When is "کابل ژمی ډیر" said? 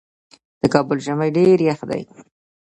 0.73-1.57